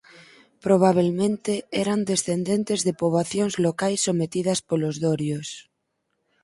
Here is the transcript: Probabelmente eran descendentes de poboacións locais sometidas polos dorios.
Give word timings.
Probabelmente 0.65 1.53
eran 1.83 1.99
descendentes 2.11 2.79
de 2.87 2.93
poboacións 3.01 3.53
locais 3.65 3.99
sometidas 4.07 4.59
polos 4.69 4.95
dorios. 5.05 5.47